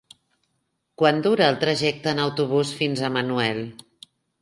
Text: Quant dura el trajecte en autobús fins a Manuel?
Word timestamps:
Quant 1.01 1.21
dura 1.27 1.51
el 1.53 1.61
trajecte 1.65 2.11
en 2.15 2.25
autobús 2.25 2.75
fins 2.83 3.07
a 3.11 3.15
Manuel? 3.19 3.67